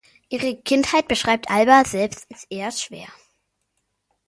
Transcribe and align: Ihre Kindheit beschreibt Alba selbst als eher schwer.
Ihre 0.29 0.55
Kindheit 0.55 1.07
beschreibt 1.07 1.51
Alba 1.51 1.85
selbst 1.85 2.25
als 2.31 2.45
eher 2.49 2.71
schwer. 2.71 3.07